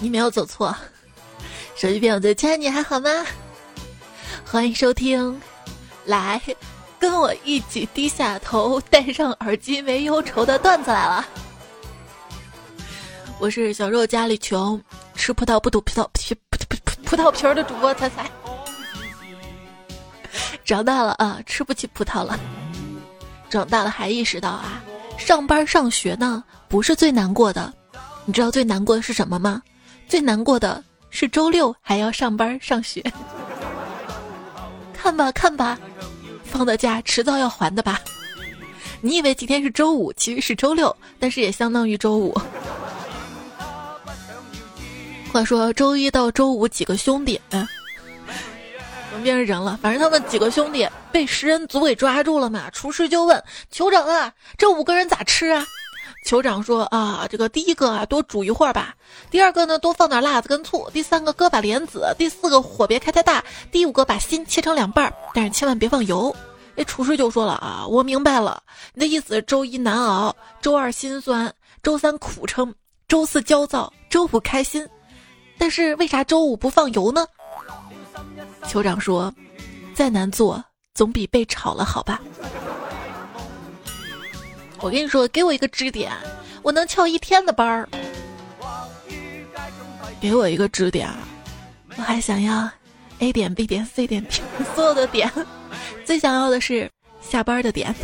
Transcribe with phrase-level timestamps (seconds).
[0.00, 0.74] 你没有走错。
[1.76, 3.10] 手机边我最亲爱你还好吗？
[4.44, 5.40] 欢迎收听，
[6.04, 6.40] 来
[6.98, 11.26] 跟我一起低下头，戴上耳机没忧愁的段子来了。
[13.38, 14.80] 我是小肉家里穷，
[15.14, 18.30] 吃葡萄不吐葡萄皮，葡葡葡葡萄皮儿的主播彩彩。
[20.64, 22.38] 长大了啊，吃不起葡萄了。
[23.48, 24.82] 长大了还意识到啊，
[25.18, 27.72] 上班上学呢不是最难过的。
[28.24, 29.62] 你知道最难过的是什么吗？
[30.10, 33.00] 最难过的是周六还要上班上学。
[34.92, 35.78] 看吧看吧，
[36.42, 38.00] 放的假迟早要还的吧。
[39.00, 42.36] 你以为今天是周五，其实是周六，但是也相当于周五。
[45.32, 47.64] 话说周一到周五几个兄弟，嗯。
[49.22, 52.68] 变成人了，反正他们几个兄弟被食人族给抓住了嘛。
[52.70, 53.40] 厨师就问
[53.72, 55.64] 酋长啊：“这五个人咋吃啊？”
[56.24, 58.94] 酋长说：“啊，这个第一个啊，多煮一会儿吧；
[59.30, 66.34] 第二个呢，多放点辣子跟醋；第三个，搁把莲子；第四个，火别开太大；第五个，把心切成两半儿，但是千万别放油。”
[66.76, 68.62] 那厨师就说了：“啊，我明白了，
[68.94, 72.72] 你的意思，周一难熬，周二心酸，周三苦撑，
[73.08, 74.88] 周四焦躁，周五开心。
[75.58, 77.26] 但是为啥周五不放油呢？”
[78.64, 79.32] 酋长说
[79.94, 80.62] ：“再难做，
[80.94, 82.20] 总比被炒了好吧？”
[84.80, 86.10] 我跟你说，给我一个支点，
[86.62, 87.88] 我能翘一天的班儿。
[90.20, 91.08] 给我一个支点，
[91.96, 92.68] 我还想要
[93.18, 94.24] A 点、B 点、C 点，
[94.74, 95.30] 所有的点，
[96.04, 97.94] 最想要的是下班的点。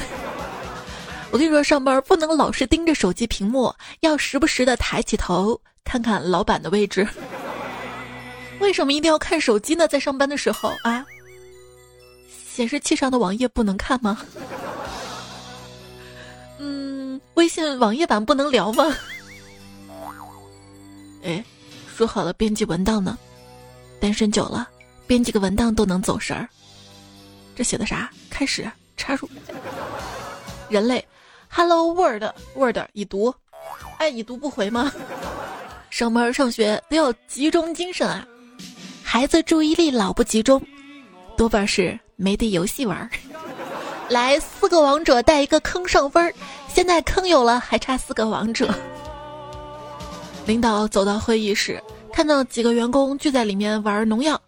[1.32, 7.06] 我跟你说，上班不能老是盯着手机屏幕，要时不时的抬起头看看老板的位置。
[8.60, 9.88] 为什么一定要看手机呢？
[9.88, 11.04] 在上班的时候啊，
[12.54, 14.18] 显示器上的网页不能看吗？
[17.36, 18.84] 嗯，微信网页版不能聊吗？
[21.22, 21.44] 哎，
[21.94, 23.16] 说好了编辑文档呢？
[24.00, 24.68] 单身久了，
[25.06, 26.48] 编辑个文档都能走神儿。
[27.54, 28.10] 这写的啥？
[28.30, 29.28] 开始插入。
[30.68, 31.06] 人类
[31.48, 32.24] ，Hello World
[32.54, 33.34] Word 已读，
[33.98, 34.92] 哎，已读不回吗？
[35.90, 38.26] 上班上学都要集中精神啊！
[39.02, 40.62] 孩子注意力老不集中，
[41.36, 43.08] 多半是没得游戏玩。
[44.08, 46.32] 来四个王者带一个坑上分儿，
[46.68, 48.72] 现在坑有了，还差四个王者。
[50.46, 54.40] 领导走到会议室，看到几个员工聚在里面玩农药，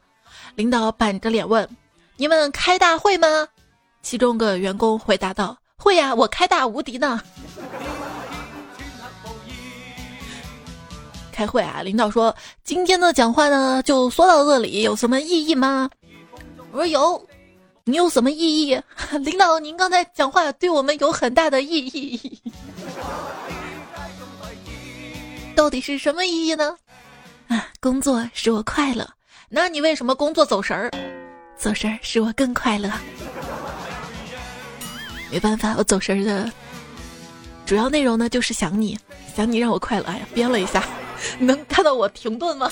[0.55, 1.69] 领导板着脸问
[2.17, 3.27] ：“你们开大会吗？”
[4.01, 7.21] 其中个员工回答道：“会呀，我开大无敌呢。”
[11.33, 11.83] 开会啊！
[11.83, 15.91] 领导说今天的讲话呢，就说到这里，有什么异议吗？
[16.73, 17.27] 我说有，
[17.89, 18.79] 你有什么异议？
[19.25, 22.39] 领导，您刚才讲话对我们有很大的意义，
[25.57, 26.77] 到底是什么意义呢？
[27.49, 29.09] 啊， 工作使我快乐。
[29.49, 30.91] 那你为什么工作走神儿？
[31.57, 32.93] 走神儿使我更快乐。
[35.33, 36.53] 没办法，我走神儿的
[37.65, 38.99] 主要内容呢，就是想你，
[39.35, 40.05] 想你让我快乐。
[40.05, 40.85] 哎呀，编了一下。
[41.39, 42.71] 能看到我停顿吗？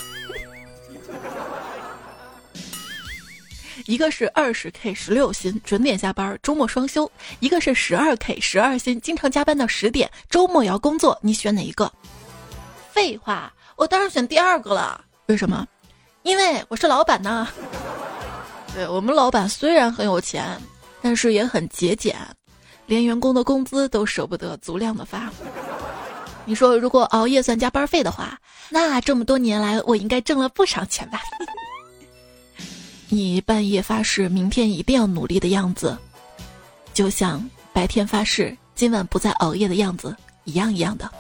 [3.87, 7.09] 一个是二十 K 十六薪，准点下班，周末双休；
[7.39, 11.17] 一个是十二 K 十二薪，经常加班到十点，周末也要工作。
[11.23, 11.91] 你选哪一个？
[12.93, 15.05] 废话，我当然选第二个了。
[15.27, 15.67] 为什么？
[16.25, 17.49] 因为我是老板呐。
[18.75, 20.61] 对我们老板虽然很有钱，
[21.01, 22.17] 但是也很节俭，
[22.87, 25.31] 连员工的工资都舍不得足量的发。
[26.45, 28.37] 你说，如果熬夜算加班费的话，
[28.69, 31.21] 那这么多年来我应该挣了不少钱吧？
[33.09, 35.97] 你半夜发誓明天一定要努力的样子，
[36.93, 41.11] 就像白天发誓今晚不再熬夜的样子一样一样的。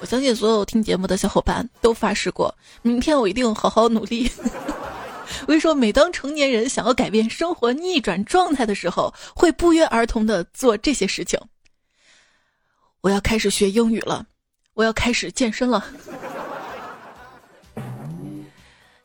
[0.00, 4.30] 我相信所有听节目的小伙伴都发誓过，明天我一定好好努力。
[5.40, 11.40] 我跟你说，每当成年人想要改变生活、逆转状态的时候，会不约而同的做这些事情。
[13.00, 14.26] 我要开始学英语了，
[14.74, 15.82] 我要开始健身了。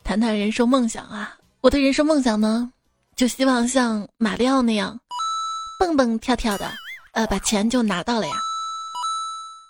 [0.10, 2.74] 谈谈人生梦想啊，我的人生梦想呢，
[3.16, 5.00] 就希望像马里奥那样，
[5.80, 6.68] 蹦蹦跳跳的，
[7.12, 8.34] 呃，把钱就拿到了呀。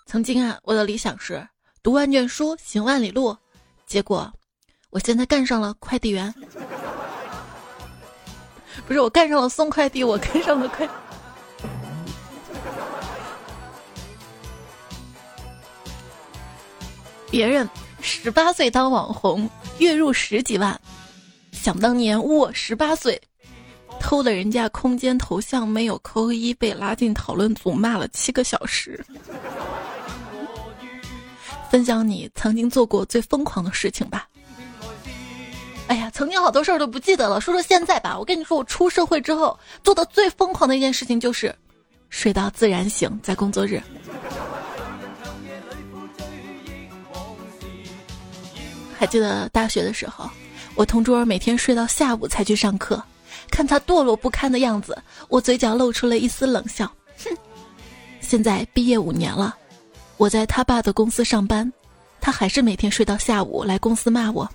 [0.05, 1.45] 曾经啊，我的理想是
[1.83, 3.35] 读万卷书，行万里路，
[3.85, 4.31] 结果，
[4.91, 6.33] 我现在干上了快递员。
[8.87, 10.87] 不是我干上了送快递，我干上了快。
[17.29, 17.69] 别人
[18.01, 20.79] 十八岁当网红，月入十几万。
[21.51, 23.19] 想当年我十八岁，
[23.99, 29.03] 偷了人家空间头像没有扣一，被拉进讨论组骂了七个小时。
[31.69, 34.27] 分享你曾经做过最疯狂的事情吧。
[35.87, 38.17] 哎呀，曾经好多事儿都不记得了，说说现在吧。
[38.17, 41.53] 我跟你说，我出社会之后做的最疯狂的一件事情就是
[42.09, 43.81] 睡到自然醒，在工作日。
[48.99, 50.29] 还记得大学的时候，
[50.75, 53.01] 我同桌每天睡到下午才去上课，
[53.49, 56.85] 看他堕落不堪的样子，我嘴角露出了一丝冷笑。
[57.23, 57.29] 哼，
[58.19, 59.55] 现在毕业五年了，
[60.17, 61.71] 我在他爸的公司上班，
[62.19, 64.45] 他还是每天睡到下午来公司骂我。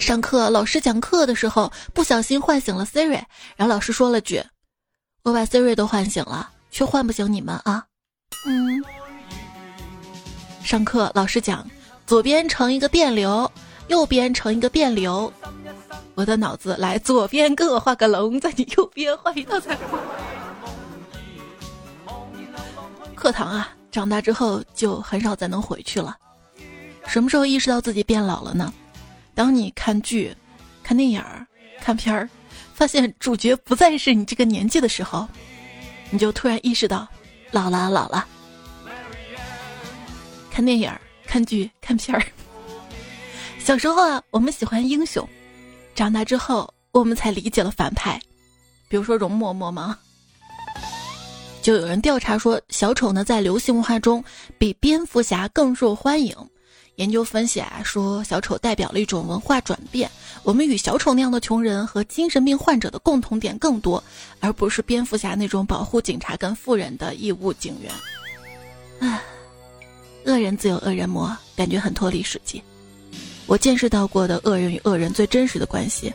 [0.00, 3.22] 上课，老师讲课的时候不小心唤醒了 Siri，
[3.54, 4.42] 然后老师说了句
[5.22, 7.84] ：“我把 Siri 都唤醒了，却唤不醒你们啊。”
[8.48, 8.82] 嗯。
[10.64, 11.66] 上课，老师讲，
[12.06, 13.50] 左边成一个电流，
[13.88, 15.30] 右边成一个电流。
[16.14, 19.98] 我的脑子来，左边给我画个龙，在你右边画一道彩虹。
[23.14, 26.16] 课堂啊，长大之后就很少再能回去了。
[27.06, 28.72] 什么时候意识到自己变老了呢？
[29.34, 30.34] 当你看剧、
[30.82, 31.22] 看电影、
[31.80, 32.28] 看片儿，
[32.72, 35.26] 发现主角不再是你这个年纪的时候，
[36.10, 37.06] 你就突然意识到，
[37.50, 38.26] 老了老了。
[40.52, 40.92] 看电影、
[41.26, 42.22] 看剧、看片儿，
[43.58, 45.24] 小时候啊，我们喜欢英雄；
[45.94, 48.20] 长大之后，我们才理解了反派，
[48.86, 49.98] 比如说容嬷嬷嘛。
[51.62, 54.22] 就有人调查说，小丑呢在流行文化中
[54.58, 56.36] 比蝙蝠侠更受欢迎。
[56.96, 60.10] 研究分析啊，说小丑代表了一种文化转变。
[60.42, 64.02] 我们与小丑那样的穷人和精神病患者的共同点更多，
[64.40, 67.90] 而不是蝙蝠侠那种保护警察跟富人的义务警员。
[68.98, 69.22] 唉，
[70.26, 72.62] 恶人自有恶人磨，感觉很脱离实际。
[73.46, 76.12] 我见识到过的恶人与恶人最真实的关系，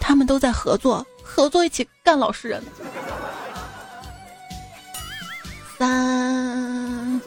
[0.00, 2.62] 他们都在合作，合作一起干老实人。
[5.78, 7.20] 三，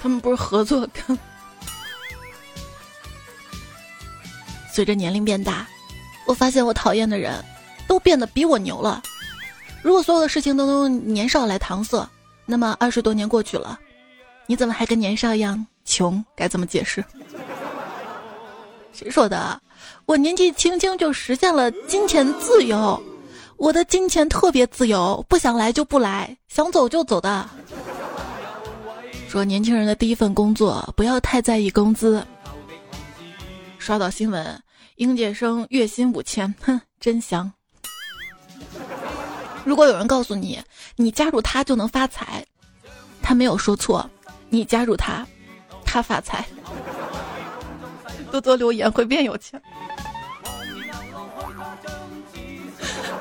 [0.00, 1.18] 他们不是合作干。
[4.72, 5.66] 随着年龄变大，
[6.26, 7.44] 我发现我讨厌的人，
[7.86, 9.02] 都变得比我牛了。
[9.82, 12.08] 如果所有的事情都能用年少来搪塞，
[12.46, 13.78] 那么二十多年过去了，
[14.48, 16.24] 你怎么还跟年少一样穷？
[16.34, 17.04] 该怎么解释？
[18.92, 19.60] 谁说的？
[20.06, 23.00] 我年纪轻轻就实现了金钱自由，
[23.58, 27.46] 我的金钱特别自由，不想来就不来，想走就走的。
[29.28, 32.26] 说年轻人的第一份工作不要太在意工资。
[33.78, 34.58] 刷到新闻。
[34.96, 37.52] 应届生月薪五千，哼，真香。
[39.64, 40.60] 如果有人告诉你，
[40.96, 42.44] 你加入他就能发财，
[43.22, 44.10] 他没有说错，
[44.50, 45.26] 你加入他，
[45.84, 46.46] 他发财。
[48.30, 49.60] 多多留言会变有钱。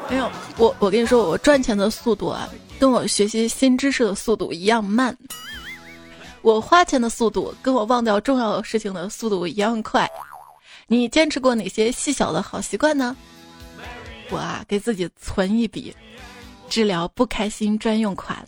[0.09, 2.47] 没有，我我跟你说，我赚钱的速度啊，
[2.79, 5.17] 跟我学习新知识的速度一样慢。
[6.41, 10.09] 我花钱的速度跟我忘掉重要的事情的速度一样快。
[10.87, 13.15] 你坚持过哪些细小的好习惯呢？
[14.29, 15.93] 我啊，给自己存一笔，
[16.69, 18.47] 治疗不开心专用款。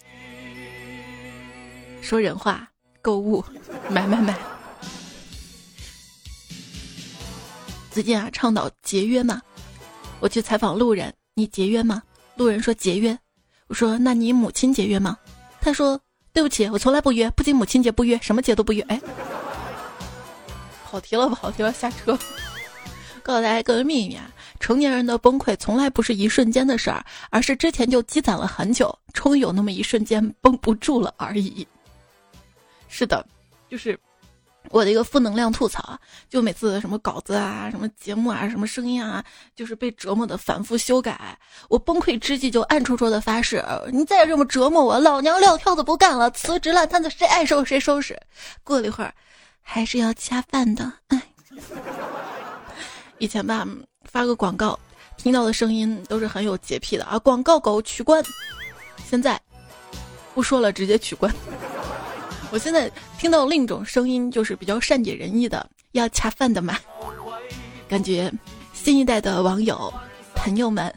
[2.01, 2.68] 说人话，
[3.01, 3.43] 购物，
[3.89, 4.37] 买买买。
[7.91, 9.41] 最近啊，倡导节约嘛。
[10.19, 12.03] 我去采访路人，你节约吗？
[12.35, 13.17] 路人说节约。
[13.67, 15.17] 我说那你母亲节约吗？
[15.61, 15.99] 他说
[16.33, 18.81] 对不起，我从来不约，不仅母亲节不约，什么节都不约。
[18.83, 18.99] 哎。
[20.85, 22.17] 跑题了，跑题了，下车。
[23.23, 24.29] 告诉大家一个秘密啊，
[24.59, 31.67] 成年人的崩溃从来不是一瞬间的事儿，而是之前就积攒了很久，终于有那么一瞬间绷不住了而已。
[32.89, 33.25] 是的，
[33.69, 33.97] 就是
[34.69, 39.23] 我的一个负能量吐槽啊，就每次什么稿子啊、什么节目啊、什么声音啊，
[39.55, 41.39] 就是被折磨的反复修改。
[41.69, 48.19] 我崩溃之际就暗戳戳的发誓：你再这么折磨我，老娘撂挑子不干了，辞职烂摊子谁爱收拾谁收拾。
[48.63, 49.13] 过了一会儿。
[49.71, 51.21] 还是要恰饭的，哎。
[53.19, 53.67] 以前吧，
[54.03, 54.79] 发个广告，
[55.15, 58.23] 听到的声音都是很有洁癖的啊，广告狗取关。
[59.05, 59.39] 现在
[60.33, 61.31] 不说了，直接取关。
[62.51, 66.77] 我现在听到另一种声音，就是比较善解人意的，要恰饭的嘛。
[67.87, 68.31] 感觉
[68.73, 69.93] 新一代的网友
[70.35, 70.93] 朋友们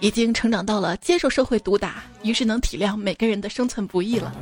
[0.00, 4.32] 已经成长到了接受社会毒打，于是能体谅每个人的生存不易了。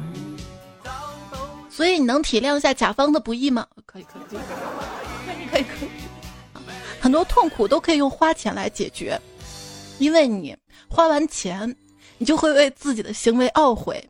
[1.70, 3.66] 所以你能体谅一下甲方的不易吗？
[3.86, 4.22] 可以可以
[5.50, 5.88] 可以可以，
[7.00, 9.18] 很多痛苦都可以用花钱来解决，
[9.98, 10.54] 因为你
[10.88, 11.74] 花完钱，
[12.18, 14.02] 你就会为自己的行为懊悔，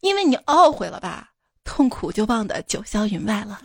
[0.00, 1.28] 因为你懊悔了吧，
[1.64, 3.60] 痛苦就忘得九霄云外了。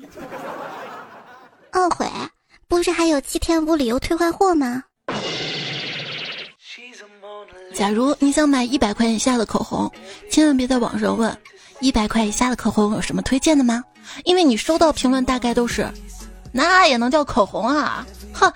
[1.71, 2.07] 懊悔？
[2.67, 4.83] 不是还有七天无理由退换货吗？
[7.73, 9.91] 假如你想买一百块以下的口红，
[10.29, 11.37] 千万别在网上问
[11.79, 13.83] 一百块以下的口红有什么推荐的吗？
[14.23, 15.87] 因为你收到评论大概都是，
[16.51, 18.05] 那也能叫口红啊？
[18.33, 18.51] 哼，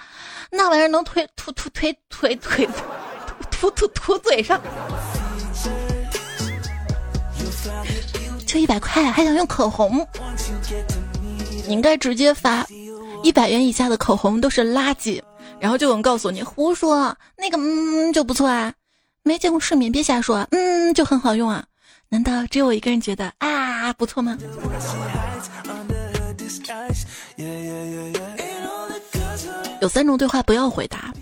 [0.51, 2.67] 那玩意儿能推涂涂推推推
[3.51, 4.59] 涂涂涂嘴上？
[8.49, 10.03] 就一百块还想用口红？
[11.67, 12.65] 你应该直接发
[13.21, 15.21] 一百元以下的口红都是垃圾，
[15.59, 18.73] 然后就有人告诉你胡说，那个嗯就不错啊。
[19.21, 20.47] 没见过世面，别瞎说。
[20.49, 21.63] 嗯，就很好用啊？
[22.09, 24.35] 难道只有我一个人觉得啊不错吗？
[29.79, 31.13] 有三种对话不要回答：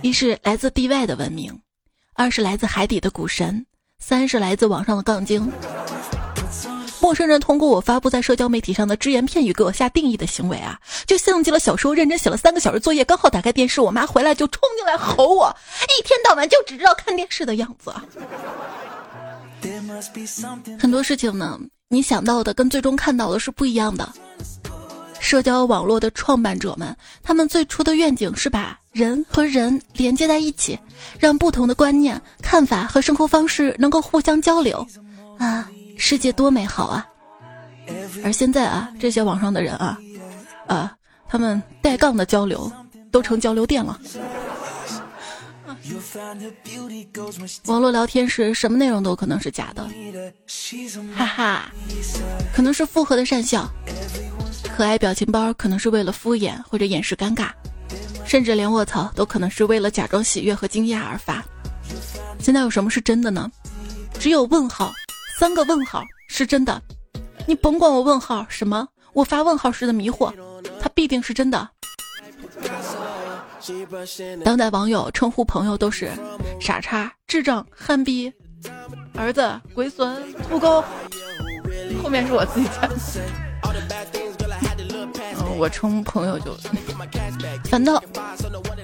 [0.00, 1.60] 一是来自地外的文明，
[2.14, 3.66] 二是来自海底的股神，
[3.98, 5.52] 三是来自网上的杠精。
[7.02, 15.52] 陌生人通过我发布在社交媒体上的只言片语给我下定义的行为啊，就像极了小时候认真写了三个小时作业，刚好打开电视，我妈回来就冲进来吼我，
[15.98, 17.92] 一天到晚就只知道看电视的样子。
[20.78, 24.08] 很多事情呢，你想到的跟最终看到的是不一样的。
[25.18, 30.78] 社交网络的创办者们，他们最初的愿景是把人和人连接在一起，
[31.18, 34.86] 让不同的观念、看法和生活方式能够互相交流
[35.38, 35.68] 啊。
[35.96, 37.06] 世界多美好啊！
[38.24, 39.98] 而现在啊，这些网上的人啊，
[40.66, 40.96] 啊，
[41.28, 42.70] 他们带杠的交流
[43.10, 43.98] 都成交流电了。
[47.66, 49.88] 网络聊天时，什么内容都可能是假的，
[51.14, 51.72] 哈哈，
[52.54, 53.68] 可能是附和的讪笑，
[54.76, 57.50] 可爱表情包可能是为了敷衍或者掩饰尴尬，
[58.24, 61.44] 甚至连卧槽都可能是为了假装喜悦和惊讶而发。
[62.38, 63.50] 现在有什么是真的呢？
[64.18, 64.92] 只有问号。
[65.38, 66.80] 三个问号是真的，
[67.46, 70.32] 你甭管我问号什么，我发问号时的迷惑，
[70.80, 71.68] 它必定是真的。
[74.44, 76.10] 当代网友称呼朋友都是
[76.60, 78.32] 傻叉、智障、憨逼、
[79.14, 80.82] 儿子、龟孙、秃钩，
[82.02, 82.96] 后面是我自己加的。
[85.40, 86.56] 嗯，我称朋友就
[87.64, 88.02] 反倒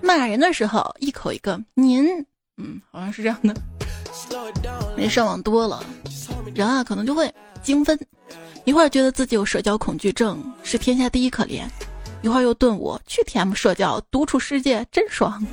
[0.03, 2.07] 骂人的时候一口一个您，
[2.57, 3.55] 嗯，好像是这样的。
[4.97, 5.85] 没上网多了。
[6.55, 7.99] 人啊，可能就会精分，
[8.65, 11.63] 一会儿觉得自己有社交恐惧症，是天下第一可怜；
[12.23, 15.45] 一会儿又顿悟，去 T M 社交，独处世界真爽。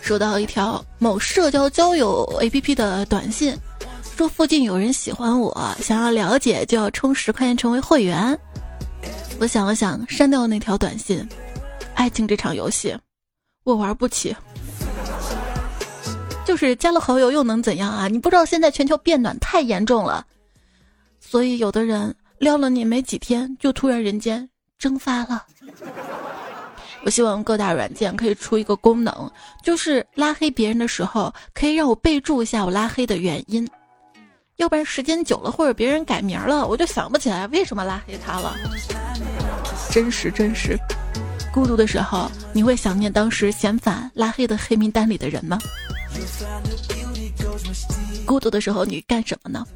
[0.00, 3.54] 收到一条某社交交友 A P P 的短信，
[4.16, 8.38] 说附近有人喜欢我，想要了解就要充十块钱成为会员。
[9.38, 11.28] 我想了想，删掉那条短信。
[11.94, 12.96] 爱情这场游戏，
[13.68, 14.34] 我玩不起。
[16.44, 18.08] 就是加了好友又能怎样啊？
[18.08, 20.24] 你不知道现在全球变暖太严重了，
[21.20, 24.48] 所以有的人撩了你没几天，就突然人间
[24.78, 25.44] 蒸发了。
[27.04, 29.30] 我希望各大软件可以出一个功能，
[29.62, 33.68] 就是拉黑别人的时候，可以让我备注一下我拉黑的原因，
[34.56, 38.56] 要不然时间久了或者别人改名了，我就想不起来为什么拉黑他了。
[39.90, 40.78] 真实真实，
[41.52, 45.58] 孤独的时候，你会想念当时嫌烦拉黑的黑名单里的人吗？
[48.24, 49.66] 孤独的时候你干什么呢？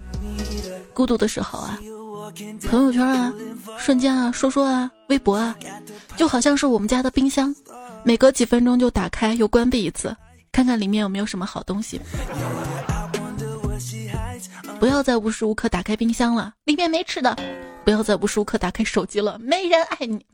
[0.95, 1.79] 孤独的时候啊，
[2.69, 3.33] 朋友圈啊，
[3.79, 5.57] 瞬间啊，说说啊，微博啊，
[6.17, 7.55] 就好像是我们家的冰箱，
[8.05, 10.15] 每隔几分钟就打开又关闭一次，
[10.53, 12.01] 看看里面有没有什么好东西。
[14.79, 17.35] 不要再无时无刻打开冰箱了，里面没吃的；
[17.85, 20.25] 不要再无时无刻打开手机了，没人爱你。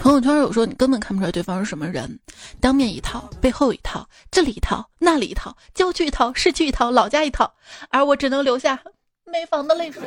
[0.00, 2.18] 朋友圈有时候你根本看不出来对方是什么人，
[2.58, 7.52] 当面一套，背后一套，这里一套，那里一套，郊区一套，市区一套，老家一套，
[7.90, 8.80] 而我只能留下
[9.26, 10.02] 没房的泪水。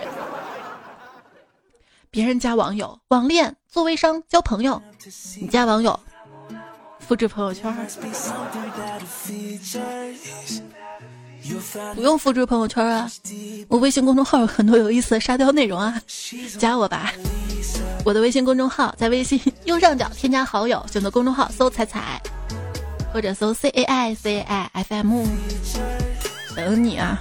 [2.09, 4.81] 别人加网友网恋做微商交朋友，
[5.39, 5.99] 你加网友
[6.99, 7.71] 复制朋友圈，
[11.93, 13.07] 不用复制朋友圈啊，
[13.67, 16.01] 我微信公众号有很多有意思的沙雕内容啊，
[16.57, 17.13] 加我吧。
[18.05, 22.21] 我的微信公众号在微信右上角添加好友，选择公众号搜“彩彩”，
[23.13, 25.25] 或者搜 “c a i c a i f m”，
[26.55, 27.17] 等你啊！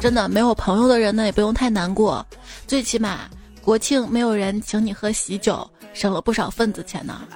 [0.00, 2.26] 真的没有朋友的人呢，也不用太难过，
[2.66, 3.20] 最起码
[3.62, 7.20] 国庆没有人请你喝喜酒，省了不少份子钱呢。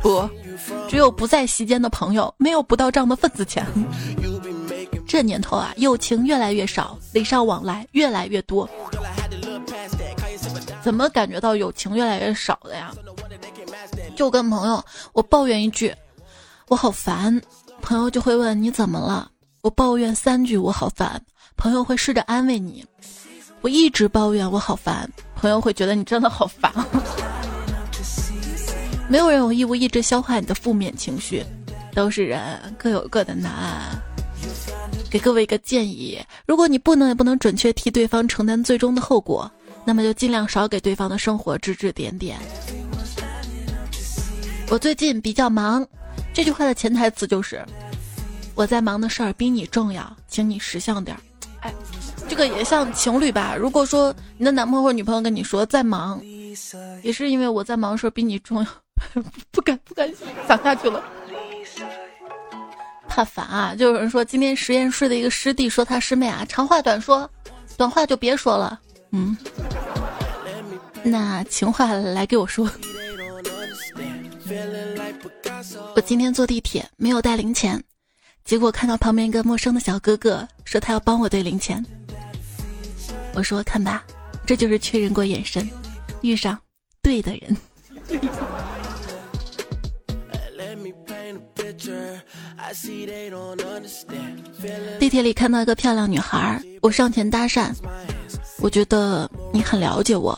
[0.00, 0.26] 不，
[0.88, 3.66] 只有不在席间的朋友，没有不到账的份子钱。
[5.06, 8.68] 这年头啊，友情越来越少，礼尚往来越来越多。
[10.82, 12.92] 怎么感觉到友情越来越少了呀？
[14.16, 15.94] 就跟朋友我抱怨一句，
[16.68, 17.40] 我好烦，
[17.80, 19.30] 朋友就会问你怎么了。
[19.62, 21.20] 我抱怨三句我好烦，
[21.56, 22.84] 朋友会试着安慰你。
[23.62, 26.72] 我一直抱怨我好烦，朋友会觉得你真的好烦。
[29.08, 31.44] 没有人有义务一直消化你的负面情绪，
[31.94, 34.00] 都是人各有各的难。
[35.16, 39.50] 给各位一个建议：如果你不能也不能准确替对方承担最终的后果，
[39.82, 42.38] 那么就尽量少给对方的生活指指点点。
[44.68, 45.86] 我最近比较忙，
[46.34, 47.64] 这句话的潜台词就是
[48.54, 51.20] 我在忙的事儿比你重要，请你识相点儿。
[51.60, 51.72] 哎，
[52.28, 53.56] 这个也像情侣吧？
[53.58, 56.20] 如果说你的男朋友或女朋友跟你说在忙，
[57.02, 58.66] 也是因为我在忙的事儿比你重要，
[59.50, 60.12] 不敢不敢
[60.46, 61.02] 想下去了。
[63.16, 63.74] 怕烦啊！
[63.74, 67.28] 就有人说今天实验室的一个师弟说他师妹啊，长话短说，
[67.74, 68.78] 短话就别说了。
[69.10, 69.34] 嗯，
[71.02, 72.70] 那情话来给我说。
[75.94, 77.82] 我今天坐地铁没有带零钱，
[78.44, 81.82] 结果看到旁边一个陌生的小哥哥说他要帮我兑零钱。
[83.32, 84.04] 我说看吧，
[84.44, 85.66] 这就是确认过眼神，
[86.20, 86.58] 遇上
[87.00, 87.56] 对的人。
[94.98, 97.72] 地铁里看到一个漂亮女孩，我上前搭讪，
[98.58, 100.36] 我觉得你很了解我。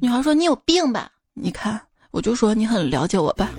[0.00, 1.80] 女孩说：“你有病吧？”你看，
[2.12, 3.50] 我就说你很了解我吧。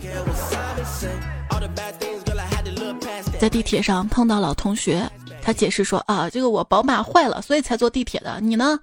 [3.40, 5.10] 在地铁上碰到老同学，
[5.42, 8.40] 他解释说：“啊，这个我宝马坏了，所以才坐地铁的。
[8.42, 8.80] 你呢？”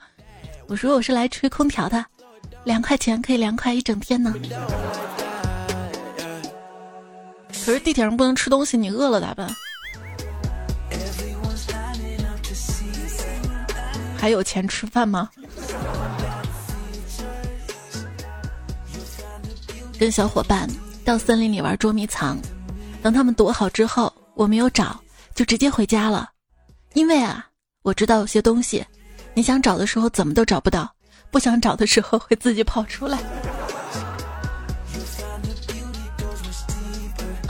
[0.68, 2.04] 我说：“我是来吹空调的，
[2.64, 4.34] 两块钱可以凉快一整天呢。”
[7.66, 9.52] 可是地铁上不能吃东西，你饿了咋办？
[14.16, 15.28] 还有钱吃饭吗？
[19.98, 20.68] 跟小伙伴
[21.04, 22.38] 到森林里玩捉迷藏，
[23.02, 25.00] 等他们躲好之后，我没有找，
[25.34, 26.30] 就直接回家了。
[26.94, 27.48] 因为啊，
[27.82, 28.86] 我知道有些东西，
[29.34, 30.88] 你想找的时候怎么都找不到，
[31.32, 33.18] 不想找的时候会自己跑出来。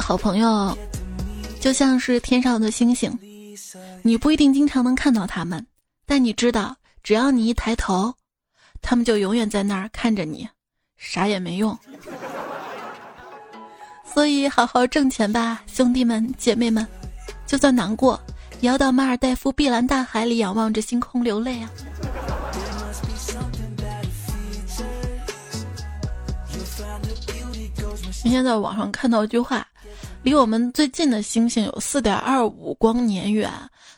[0.06, 0.78] 好朋友，
[1.58, 3.18] 就像是天上的星星，
[4.02, 5.66] 你不一定经常能看到他们，
[6.06, 8.14] 但你知道，只要你一抬头，
[8.80, 10.48] 他们就永远在那儿看着你，
[10.96, 11.76] 啥也没用。
[14.14, 16.86] 所以好好挣钱吧，兄弟们姐妹们，
[17.44, 18.20] 就算难过，
[18.60, 21.70] 也要到马尔代夫碧蓝大海里仰望着星空流泪啊！
[28.22, 29.66] 今天在网上看到一句话。
[30.26, 33.48] 离我们最近的星星有四点二五光年远，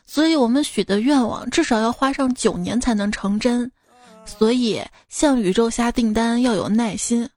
[0.05, 3.69] 所以我们许的愿望至少要花上九年才能成真。
[4.27, 7.27] 所以向宇宙下订单要有耐心。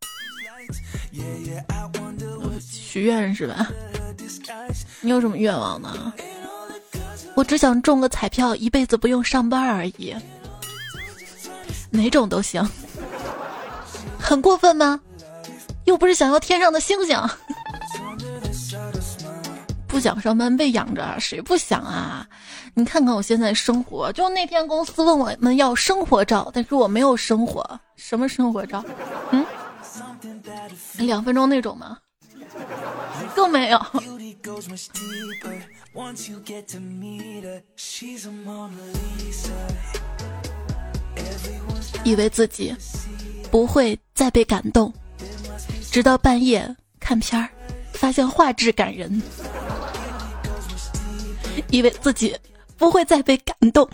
[2.61, 3.66] 许愿是吧？
[5.00, 6.12] 你有什么愿望呢？
[7.35, 10.14] 我只想中个彩票，一辈子不用上班而已。
[11.88, 12.62] 哪种都行。
[14.20, 15.00] 很过分吗？
[15.87, 17.18] 又不是想要天上的星星。
[19.92, 22.26] 不想上班被养着，谁不想啊？
[22.72, 28.83] 你看看我现在生活，就那天公司问我们要生活照，但是我没有生活，什么生活照？
[29.33, 29.44] 嗯，
[30.96, 31.98] 两分钟那种吗？
[33.37, 33.78] 更没有。
[42.02, 42.74] 以为自己
[43.50, 44.90] 不会再被感动，
[45.90, 47.46] 直到半夜看片儿，
[47.92, 49.20] 发现画质感人。
[51.70, 52.37] 以为自己
[52.77, 53.88] 不会再被感动，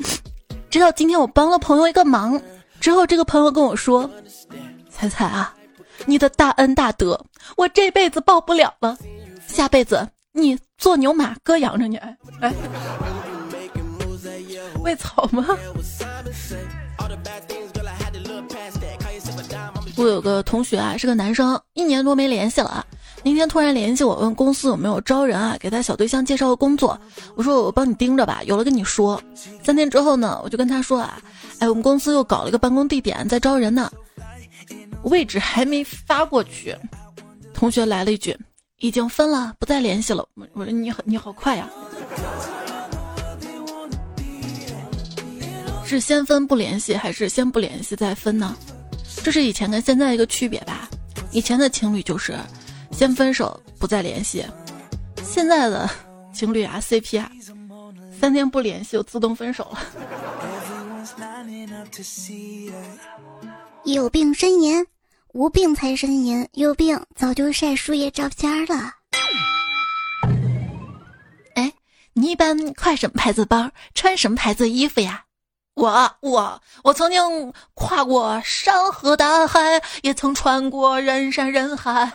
[0.70, 2.40] 直到今天我帮了朋友一个忙
[2.80, 4.08] 之后，这个朋友跟我说
[4.90, 5.54] ：“彩彩啊，
[6.06, 7.20] 你的大恩大德
[7.56, 8.96] 我这辈子报不了了，
[9.46, 11.96] 下辈子你做牛马，哥养着你。”
[12.40, 12.52] 哎，
[14.82, 15.46] 喂草吗？
[19.96, 22.86] 我有个同学啊，是个男生，一年多没联系了。
[23.24, 26.98] 那天突然联系我，问公司有没有招人啊，给他小对象介绍个工作。
[27.34, 29.20] 我说我帮你盯着吧，有了跟你说。
[29.62, 31.20] 三天之后呢，我就跟他说啊，
[31.58, 33.90] 哎，我们公司又搞了一个办公地点，在招人呢，
[35.02, 36.74] 位置还没发过去。
[37.52, 38.36] 同学来了一句，
[38.78, 40.24] 已经分了，不再联系了。
[40.54, 41.68] 我说你你好快呀，
[45.84, 48.56] 是先分不联系，还是先不联系再分呢？
[49.24, 50.88] 这是以前跟现在一个区别吧？
[51.32, 52.38] 以前的情侣就是。
[52.98, 54.44] 先分手，不再联系。
[55.22, 55.88] 现在的
[56.34, 57.30] 情侣啊，CP 啊，
[58.20, 59.78] 三天不联系就自动分手了。
[63.84, 64.84] 有病呻吟，
[65.32, 66.48] 无病才呻吟。
[66.54, 68.94] 有病早就晒树叶照片了。
[71.54, 71.72] 哎，
[72.14, 75.22] 你一般挎什么牌子包，穿什么牌子衣服呀？
[75.74, 82.12] 我我我曾经跨过山河大海，也曾穿过人山人海。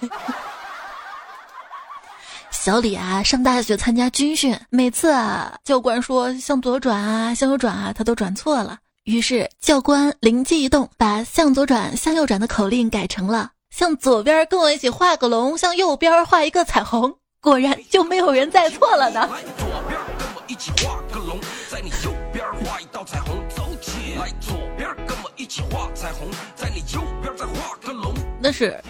[2.54, 8.78] 小李啊，上大学参加军训，每次啊，教官说向左转啊，向右转啊，他都转错了。
[9.04, 17.14] 于是教官灵机一动，把向左转、向右转的口令改成了向左边跟我一起画个龙，向右边画一个彩虹。
[17.42, 19.28] 果然就没有人再错了呢。
[19.58, 21.38] 左边跟我一起画个龙，
[21.70, 23.36] 在你右边画一道彩虹。
[23.50, 28.82] 走起，来左边跟我一起画彩虹，在你右边再画个龙那是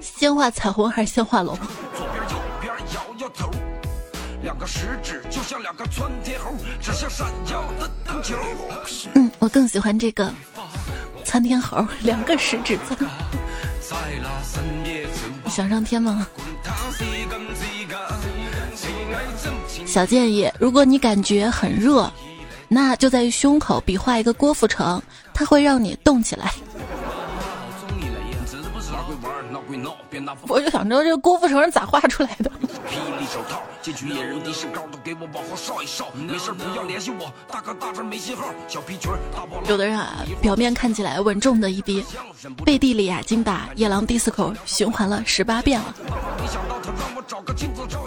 [0.00, 1.56] 先画彩虹还是先画龙？
[1.96, 2.36] 左边就
[4.42, 8.36] 两个食指就像两个窜天猴，指向闪耀的灯球。
[9.14, 10.32] 嗯，我更喜欢这个
[11.24, 13.10] 窜天猴，两个食指钻。
[15.48, 16.26] 想上天吗？
[19.86, 22.10] 小建议：如果你感觉很热，
[22.68, 25.02] 那就在胸口比划一个郭富城，
[25.34, 26.52] 它会让你动起来。
[30.48, 32.50] 我就想知道这个郭富城是咋画出来的。
[39.66, 42.04] 有的人啊，表面看起来稳重的一逼，
[42.64, 45.94] 背地里啊，经把《野狼 DISCO》循环了十八遍了。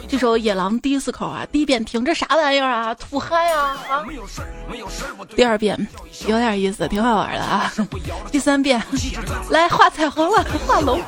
[0.08, 4.06] 这首《野狼 DISCO》啊，第一遍听这啥玩意儿啊，土嗨啊啊！
[5.36, 5.88] 第二遍
[6.28, 7.72] 有点意思，挺好玩的啊。
[8.32, 8.82] 第三遍
[9.50, 11.02] 来画彩虹了，画龙。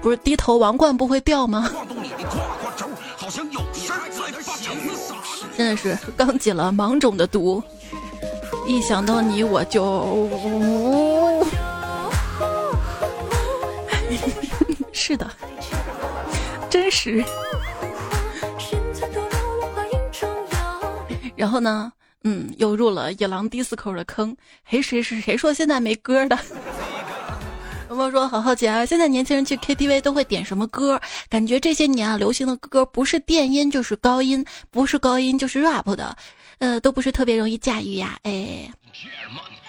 [0.00, 1.70] 不是低头王冠不会掉吗？
[5.56, 7.62] 真的是刚解了芒种的毒，
[8.66, 11.46] 一想到你我就。
[14.92, 15.30] 是的，
[16.70, 17.24] 真实。
[21.36, 21.92] 然后呢，
[22.24, 24.36] 嗯，又入了野狼 DISCO 的坑。
[24.64, 26.38] 嘿，谁是谁说现在没歌的？
[27.94, 31.00] 有朋友说好好奇啊，现在年轻人去 KTV 都会点什么歌？
[31.28, 36.16] 感觉这些年啊，流行的歌不是电音就是高音，不是高音就是 rap 的，
[36.58, 38.18] 呃，都不是特别容易驾驭呀。
[38.24, 38.68] 哎，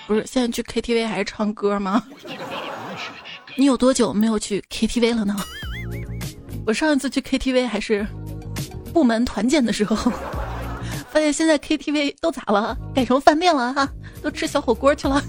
[0.08, 2.04] 不是，现在去 KTV 还是唱歌吗？
[3.56, 5.36] 你有多久没有去 KTV 了呢？
[6.66, 8.08] 我上一次去 KTV 还是
[8.92, 10.12] 部门团建的时候，
[11.12, 12.76] 发现现在 KTV 都咋了？
[12.96, 13.88] 改成饭店了哈，
[14.24, 15.22] 都吃小火锅去了。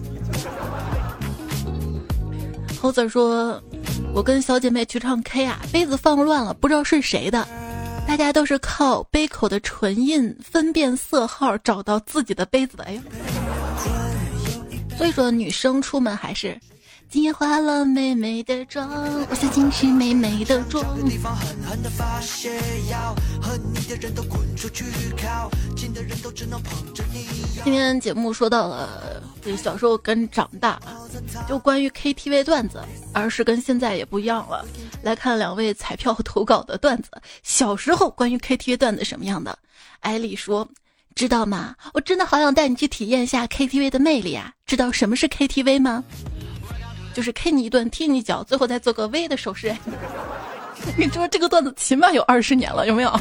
[2.87, 3.61] 猴子说
[4.15, 7.45] ：“我跟小姐妹去唱 K 啊，杯子放乱了，不知道是谁的。
[8.07, 12.85] 大家都是靠杯口的唇印分辨色号找到自己的杯子的。
[12.85, 13.01] 哎呦，
[14.97, 16.57] 所以说女生出门还是。”
[17.09, 18.89] 今夜化了美美的妆，
[19.31, 20.85] 我想进去美美的妆。
[27.65, 30.81] 今天节目说到了这小时候跟长大，
[31.49, 34.67] 就关于 KTV 段子，而是跟现在也不一样了。
[35.03, 37.11] 来看两位彩票投稿的段子，
[37.43, 39.57] 小时候关于 KTV 段子什么样的？
[40.01, 40.69] 艾丽说
[41.15, 41.77] ：“知道吗？
[41.95, 44.53] 我真的好想带你去体验一下 KTV 的魅力啊！
[44.67, 46.03] 知道什么是 KTV 吗？”
[47.17, 49.75] 就是 K 你一顿，踢你一脚，最后再做个 V 的手势。
[50.99, 53.21] 你说这个段子起码有二十年了，有没有？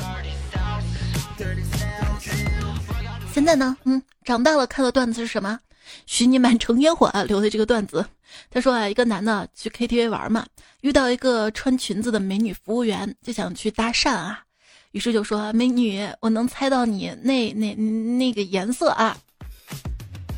[3.33, 3.77] 现在呢？
[3.85, 5.57] 嗯，长大了看的段子是什么？
[6.05, 7.23] 许你满城烟火啊！
[7.23, 8.05] 留的这个段子。
[8.51, 10.45] 他说啊，一个男的去 KTV 玩嘛，
[10.81, 14.43] 遇到一个穿裙子的美女服务员，就想去搭讪啊，
[14.91, 19.17] 于是就说：“美女，我能猜到你那那那个颜色啊。”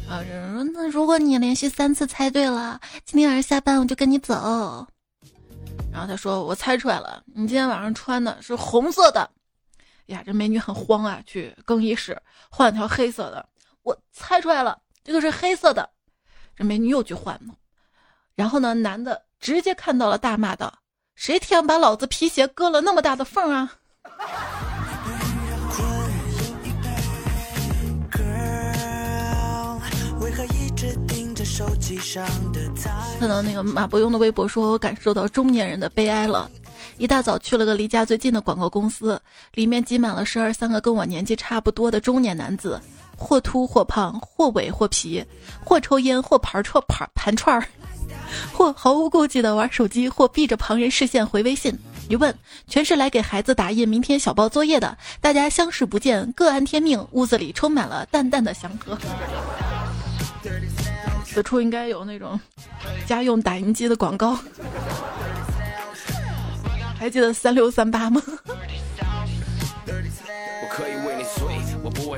[0.10, 4.88] 啊，人说那如果你连续三次猜对了，今天晚上下班我就跟你走。
[5.92, 9.30] 然后他说：“我猜出来了，你今天晚上穿的是红色的。”
[10.08, 12.18] 呀，这美女很慌啊，去更衣室
[12.50, 13.46] 换了条黑色的。
[13.84, 15.90] 我猜出来了，这个是黑色的。
[16.56, 17.54] 这美女又去换了。
[18.36, 20.74] 然后呢，男的直接看到了，大骂道
[21.16, 23.74] ：“谁天把老子皮鞋割了那么大的缝啊？”
[33.20, 36.50] 看到那个马伯庸的微博说：“我感受到中年人的悲哀了。
[36.98, 39.20] 一大早去了个离家最近的广告公司，
[39.54, 42.80] 里面挤满了十二三个跟我年纪差不多的中年男子，
[43.16, 45.24] 或秃或胖，或萎或皮，
[45.64, 47.66] 或抽烟或盘串盘盘串儿，
[48.54, 51.76] 或毫无顾忌的玩手机，或避着旁人视线回微信。
[52.08, 52.34] 一问，
[52.68, 54.96] 全是来给孩子打印明天小报作业的。
[55.20, 57.04] 大家相视不见，各安天命。
[57.12, 58.98] 屋子里充满了淡淡的祥和。”
[61.38, 62.40] 此处应该有那种
[63.06, 64.36] 家用打印机的广告，
[66.98, 68.20] 还记得三六三八吗？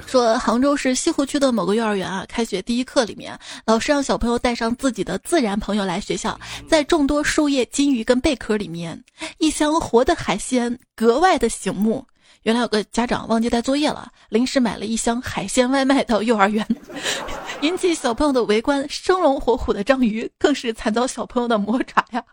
[0.08, 9.04] 说杭州市西湖区的某个幼儿园啊，开学第一课里面，老师让小朋友带上自己的自然朋友来学校，在众多树叶、金鱼跟贝壳里面，
[9.38, 12.06] 一箱活的海鲜格外的醒目。
[12.50, 16.66] 原来有个家长忘记带作业了，临时买了一箱海鲜外卖到幼儿园，
[17.62, 18.84] 引起小朋友的围观。
[18.90, 22.24] 生龙活虎的章鱼更是惨遭小朋友的魔爪呀！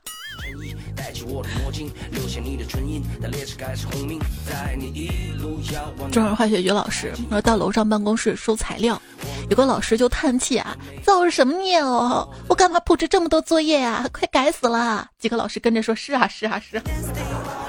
[6.11, 8.99] 中儿化学女老师说到楼上办公室收材料，
[9.51, 10.75] 有个老师就叹气啊
[11.05, 12.27] ：“造什么孽哦？
[12.49, 14.09] 我干嘛布置这么多作业呀？
[14.15, 17.66] 快改死了！”几个老师跟着说：“是啊，是啊，是。”啊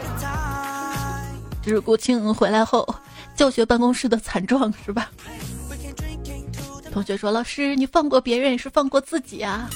[1.70, 2.88] 是国庆回来后
[3.36, 5.10] 教学办公室的惨状，是吧？
[6.92, 9.70] 同学说：“老师，你放过别人也是放过自己啊！”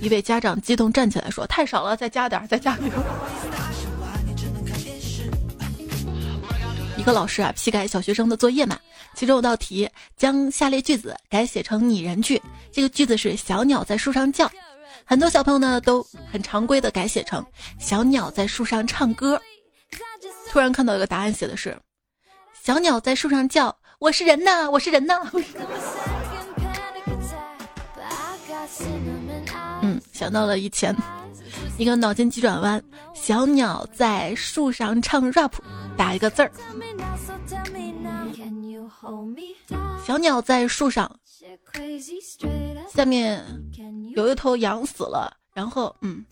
[0.00, 2.90] 一位家长激动站起来说：“太少了，再加点，再加点。”
[6.98, 8.78] 一个老师啊，批改小学生的作业嘛，
[9.14, 14.50] 其中有道题将下列句子改写成拟人句，这个句子是“小鸟在树上叫”，
[15.06, 17.44] 很多小朋友呢都很常规的改写成
[17.80, 19.40] “小鸟在树上唱歌”。
[20.52, 21.74] 突然看到一个答案，写的是
[22.62, 25.14] “小鸟在树上叫，我是人呐，我是人呐。
[29.80, 30.94] ”嗯，想到了以前
[31.78, 32.82] 一个脑筋急转弯，
[33.14, 35.52] 小鸟在树上唱 rap，
[35.96, 36.52] 打一个字儿。
[40.04, 41.10] 小鸟在树上，
[42.92, 43.42] 下面
[44.14, 46.22] 有一头羊死了，然后嗯。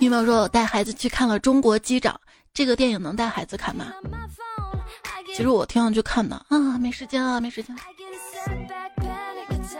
[0.00, 2.14] 有没有说我带孩子去看了《中国机长》
[2.54, 3.00] 这个电影？
[3.00, 3.86] 能带孩子看吗？
[5.34, 7.74] 其实我挺想去看的啊，没时间啊，没时间。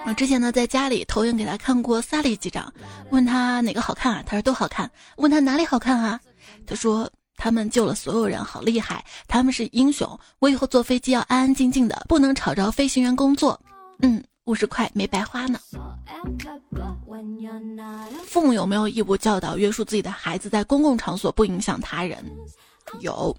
[0.07, 2.73] 我之前呢在家里投影给他看过《萨利机长》，
[3.11, 4.23] 问他哪个好看啊？
[4.27, 4.91] 他说都好看。
[5.17, 6.19] 问他哪里好看啊？
[6.67, 10.19] 他说他们救了所有人，好厉害，他们是英雄。
[10.39, 13.61] 我以后坐飞机要安安静静的，不能吵着飞行员工作。
[14.01, 14.23] 嗯。
[14.45, 15.59] 五十块没白花呢。
[18.27, 22.25] 父母有没有义务教导约束自己的孩子在公共场所不影响他人？
[23.01, 23.37] 有。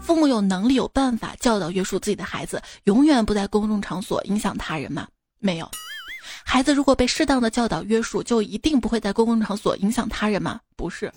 [0.00, 5.08] 父母有能力有办法教导约束自己的孩子永远不在公众场所影响他人吗？
[5.40, 5.68] 没有。
[6.44, 10.60] 孩子如果被适当的教导约束，就一定不会在公共场所影响他人吗？
[10.76, 11.12] 不是。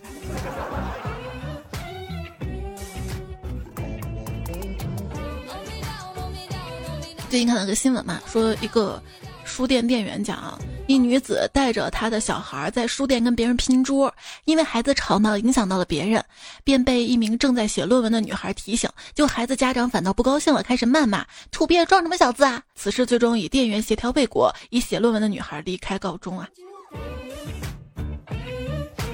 [7.29, 8.99] 最近看了个新闻嘛，说一个
[9.45, 14.11] 书店店员讲，一女子带着她的小孩在书店跟别人拼桌，
[14.45, 16.25] 因为孩子吵闹影响到了别人，
[16.63, 26.49] 便被一名正在写论文的女孩提醒，就孩子家长反倒不高兴了，开始谩骂：“土鳖装什么小子啊！”此事最终以店员协调未果，以写论文的女孩离开告终啊。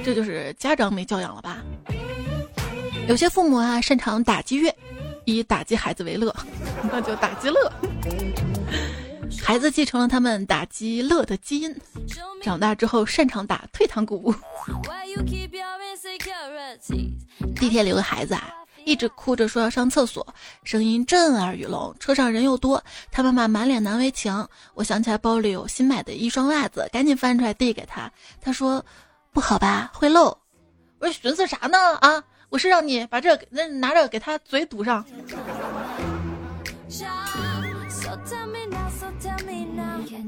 [0.06, 1.58] 这就是家长没教养了吧？
[3.10, 4.74] 有些父母啊，擅长打击乐。
[5.26, 6.34] 以打击孩子为乐，
[6.92, 7.72] 那就打击乐。
[9.44, 11.76] 孩子继承了他们打击乐的基因，
[12.42, 14.34] 长大之后擅长打退堂鼓。
[17.56, 18.54] 地铁里有个孩子啊，
[18.86, 20.26] 一直哭着说要上厕所，
[20.64, 24.48] 声音震耳欲聋，车上人又多，他妈妈满脸难为情。
[24.74, 28.12] 我想起来包里有新买的一双袜子，赶紧翻出来递给他。
[28.42, 28.84] 他说
[29.32, 30.38] ：“不好吧，会漏。”
[31.00, 31.78] 我说：“寻思啥呢？
[32.02, 32.24] 啊？”
[32.56, 35.04] 我是让你把这那拿着给他嘴堵上。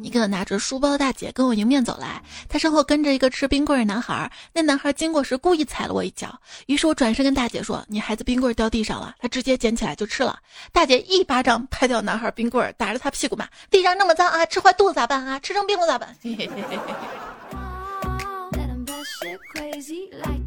[0.03, 4.29] 一个拿着书包的大姐跟我迎面走来，她身后跟着一个吃冰棍的男孩。
[4.51, 10.37] 那男孩经过时故意踩了我一脚，于是我转身跟大姐说：“你孩子冰棍掉地上了。”他直接捡起来就吃了。
[10.73, 15.39] 大姐一巴掌拍掉男孩冰棍，打着他屁股骂：“地上那么脏啊，吃坏肚子咋办啊？
[15.39, 16.13] 吃成冰了咋办？”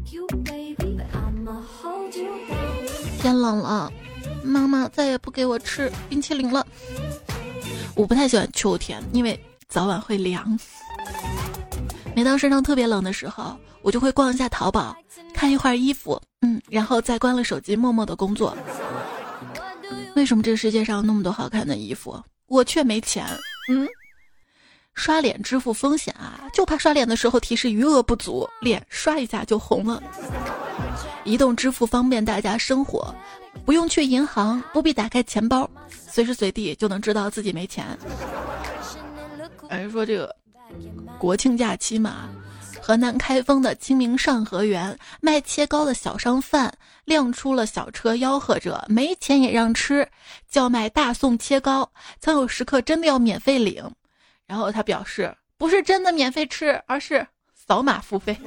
[3.21, 3.91] 天冷了，
[4.43, 6.65] 妈妈再也不给我吃冰淇淋了。
[7.95, 10.57] 我不太喜欢秋天，因为早晚会凉。
[12.15, 14.97] 每当身上特别冷的时候，我就会逛一下淘宝，
[15.35, 18.57] 看一会儿衣服，嗯，然后再关了手机，默默的工作。
[20.15, 23.23] 为什么这个世界上那么多好看的衣服，我却没钱？
[23.69, 23.87] 嗯，
[24.93, 30.01] 刷脸支付风险啊，就怕刷脸的时候提示余额不足，脸刷一下就红了。
[31.23, 33.13] 移动支付方便大家生活，
[33.65, 37.85] 不用去银行，不必打开钱包，随时随地就能知道自己没钱。
[39.69, 40.35] 还是说这个
[41.17, 42.29] 国庆假期嘛？
[42.81, 46.73] 河南开封的清明上河园卖切糕的小商贩
[47.05, 50.07] 亮出了小车，吆喝着没钱也让吃，
[50.49, 53.89] 叫卖大宋切糕，曾有食客真的要免费领。
[54.47, 58.37] 然后他表示，不是真的免费吃，而是扫码付费。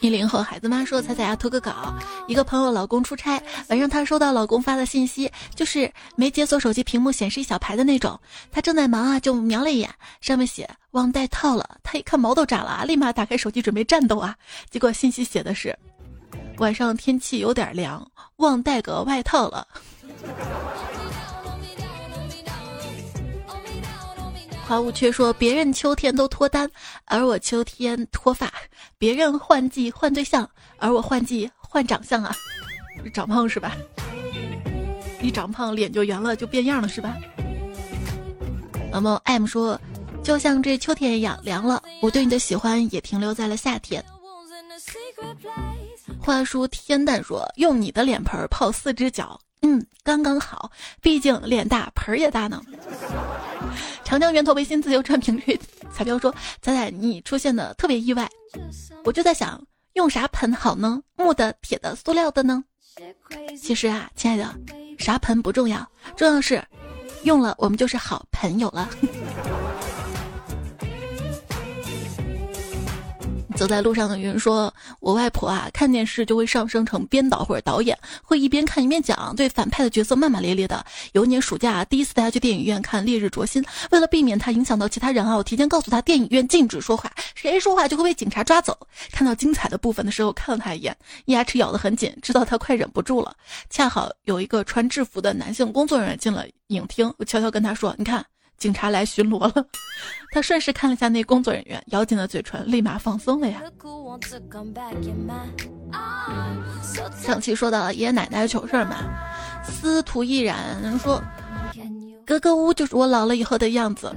[0.00, 1.94] 一零后孩子妈说：“彩彩要，投个稿。
[2.26, 8.18] 一个朋友老公出差，晚上她收到老公发的信息，就是没解锁手机屏幕显示一小排的那种。
[8.50, 9.88] 她正在忙啊，就瞄了一眼，
[10.20, 11.78] 上面写忘带套了。
[11.82, 14.34] 她一看毛都炸了啊，立马打开手机准备战斗啊。
[14.68, 15.78] 结果信息写的是
[16.58, 18.04] 晚上天气有点凉，
[18.36, 19.66] 忘带个外套了。”
[24.66, 26.70] 花无缺说：“别人秋天都脱单，
[27.04, 28.46] 而我秋天脱发；
[28.98, 32.32] 别人换季换对象，而我换季换长相啊！
[33.12, 33.76] 长胖是吧？
[35.20, 37.16] 一长胖脸就圆了，就变样了是吧？”
[38.92, 39.80] 那么 M 说
[40.22, 44.04] ：“就像这秋天一样凉了，我对你的喜欢也停留在了夏天。”
[46.20, 50.70] 话说天淡说：“用你的脸盆泡四只脚，嗯，刚刚好，
[51.00, 52.62] 毕竟脸大盆儿也大呢。”
[54.04, 55.58] 长江源头微信自由转频率
[55.92, 58.28] 彩票说：“仔仔，你出现的特别意外，
[59.04, 61.00] 我就在想用啥盆好呢？
[61.16, 62.64] 木的、铁的、塑料的呢？
[63.60, 64.54] 其实啊，亲爱的，
[64.98, 66.62] 啥盆不重要，重要是
[67.22, 68.88] 用了我们就是好朋友了。”
[73.60, 80.82] 走在路上的云说：“我外婆啊，看电视就会上升成编导或者导演，会一边看一边讲，对反派的角色骂骂咧咧的。
[81.12, 88.74] 有一年暑假，第一次带他去电影院看《烈日灼心》，为了避免他影响到其他人啊，我提前告诉他电影院禁止说话，谁说话就会被警察抓走。
[89.12, 90.96] 看到精彩的部分的时候，看了他一眼，
[91.26, 93.36] 牙齿咬得很紧，知道他快忍不住了。
[93.68, 98.24] 恰好有一个穿制服的男性工作人员进了影厅，我悄悄跟他说：‘你看。’”
[98.60, 99.66] 警察来巡逻了，
[100.30, 103.62] 他顺势看了下那工作人员，咬紧了嘴唇，立马放松了呀。
[107.16, 108.96] 上期说到爷爷奶奶的糗事儿嘛，
[109.64, 111.22] 司徒毅然说
[112.26, 114.14] ：“格格巫就是我老了以后的样子。”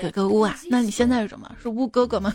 [0.00, 1.48] 格格巫啊，那你现在是什么？
[1.62, 2.34] 是巫哥哥吗？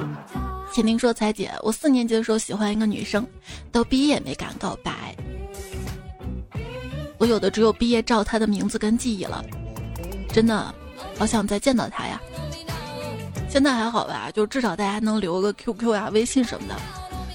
[0.72, 3.26] 请听说，彩姐，我四年级的时候喜欢一个女生，
[3.70, 5.14] 到毕业没敢告白，
[7.18, 9.44] 我有的只有毕业照，她的名字跟记忆了。
[10.32, 10.74] 真的，
[11.18, 12.20] 好想再见到他呀！
[13.48, 14.30] 现在还好吧？
[14.32, 16.76] 就至少大家能留个 QQ 呀、微信什么的。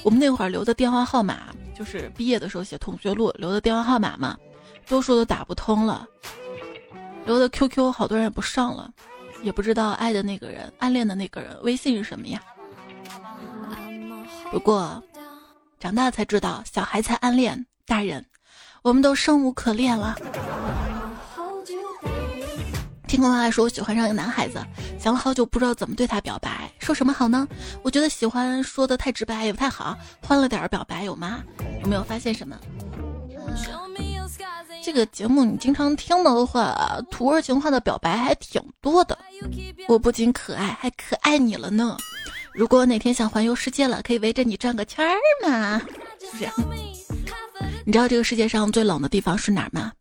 [0.04, 4.38] 我们那会儿留的电话号码，就是毕业的时候写同学录留的电话号码嘛，
[4.88, 6.08] 多数都打不通了。
[7.26, 8.90] 留的 QQ 好多人也不上了，
[9.42, 12.42] 也不知道爱的那个人、暗恋的那个人微信是什么呀。
[14.52, 15.04] 不过，
[15.80, 18.26] 长大才知道，小孩才暗恋，大人，
[18.84, 20.16] 我们都生无可恋了。
[23.08, 24.60] 听空话说，我喜欢上一个男孩子，
[25.00, 27.48] 想了好久，不知道怎么对他表白，说什么好呢？
[27.84, 31.44] 我觉得喜欢说的太直白也不太好，欢了点儿表白有吗？
[31.82, 32.58] 有没有发现什么？
[34.84, 36.76] 这个节目你经常听的话，
[37.10, 39.18] 土味情话的表白还挺多的。
[39.88, 41.98] 我不仅可爱，还可爱你了呢。
[42.54, 45.16] 如果哪天想环游世界了，可以围着你转个圈儿
[45.48, 45.80] 嘛？
[46.20, 46.50] 是不是？
[47.84, 49.92] 你知道这个世界上最冷的地方是哪儿吗？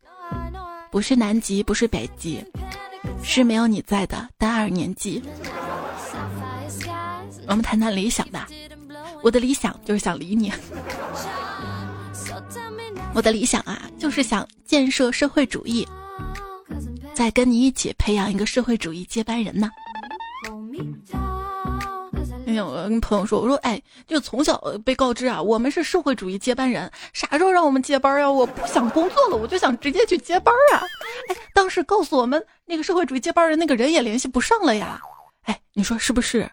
[0.90, 2.44] 不是南极，不是北极。
[3.22, 5.22] 是没有你在的大二年级。
[7.46, 8.48] 我们谈谈理想吧。
[9.22, 10.52] 我的理想就是想理你。
[13.14, 15.86] 我的理想啊，就是想建设社会主义，
[17.14, 19.70] 再跟你一起培养一个社会主义接班人呢。
[22.46, 28.30] 那天我跟朋友说，我说，哎，就从小被告知啊，我们是社会主义接班人，啥时候让我们接班呀？
[28.30, 30.82] 我不想工作了，我就想直接去接班啊！
[31.28, 35.00] 哎，当时告诉我们那个社会主义接班人那个人也联系不上了呀。
[35.44, 36.50] 哎，你说是不是？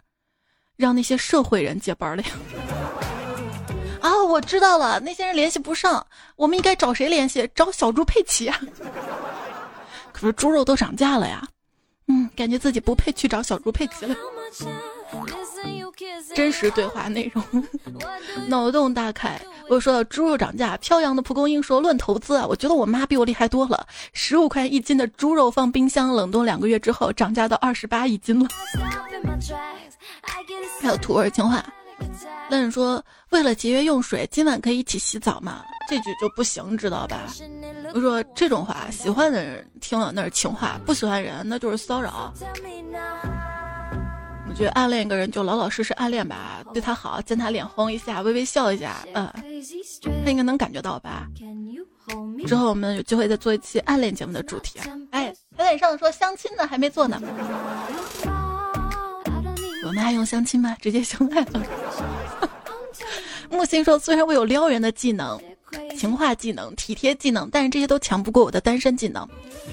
[0.77, 2.30] 让那些社会人接班了呀？
[4.01, 6.06] 啊，我知道了，那些人联系不上，
[6.38, 7.47] 我们应该找谁联系？
[7.54, 8.60] 找小猪佩奇啊！
[10.13, 11.45] 可是猪肉都涨价了呀，
[12.08, 14.15] 嗯，感觉自己不配去找小猪佩奇了。
[16.34, 17.43] 真实对话内容，
[18.47, 19.39] 脑洞大开。
[19.69, 23.86] 我说到猪肉涨价，飘扬的蒲公英说论投资啊，我觉得我妈比我厉害多了。
[24.13, 28.47] 十五块一斤的猪肉放冰箱冷冻两个月之后，涨价到二十八一斤了。
[30.82, 31.64] 还有土味情话，
[32.49, 35.64] 那你说为了节约用水，今晚可以一起洗澡吗？
[35.88, 37.20] 这句就不行，知道吧？
[37.93, 42.34] 我说这种话，喜欢的人听了那是情话，不喜欢人那就是骚扰。
[44.52, 49.32] 我觉得暗恋一个人就老老实实暗恋吧，对他好，见他脸红一下，微微笑一下，嗯，
[50.26, 51.26] 他应该能感觉到吧。
[52.45, 54.78] 之后我们有机会再做一期暗恋节目的主题。
[55.12, 57.20] 哎，有点上说相亲呢，还没做呢。
[59.86, 60.76] 我们还用相亲吗？
[60.82, 61.64] 直接相爱了。
[63.49, 65.41] 木心说，虽然我有撩人的技能、
[65.97, 69.28] 情话技能、体贴技能，但是这些都强不过我的单身技能。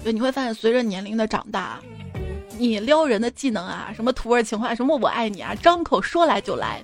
[0.04, 1.80] 就你会发现，随着年龄的长大。
[2.58, 6.82] 你撩人的技能啊，什么土味情话，什么我爱你啊，张口说来就来，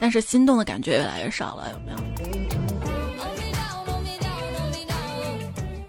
[0.00, 1.98] 但是心动的感觉越来越少了，有没有？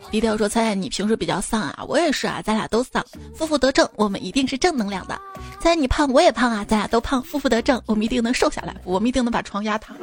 [0.09, 1.85] 低调说：“猜猜你平时比较丧啊？
[1.87, 3.01] 我也是啊，咱俩都丧，
[3.33, 5.17] 负负得正，我们一定是正能量的。
[5.61, 9.95] 猜猜你胖，我也胖啊，咱俩都胖，负负得正，我们一定能瘦下来，我们一定能把床压塌。”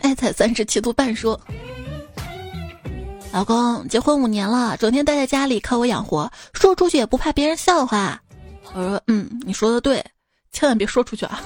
[0.00, 1.38] 爱才三十七度半说
[3.32, 8.20] ：“老公结婚五年了，整天待在家里靠我养活，说出去也不怕别人笑话。”
[8.74, 10.04] 我说：“嗯，你说的对，
[10.50, 11.40] 千万别说出去啊。”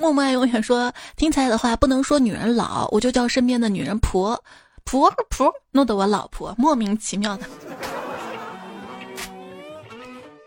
[0.00, 4.42] 默默爱永远说听彩的话不能说女人老，我就叫身边的女人婆
[4.84, 7.46] 婆婆，弄得我老婆莫名其妙的。